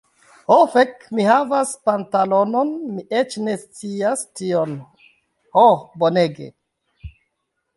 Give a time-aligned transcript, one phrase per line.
[0.51, 4.75] Ho, fek' mi havas pantalonon mi eĉ ne scias tion.
[5.59, 5.67] Ho,
[6.05, 6.49] bonege!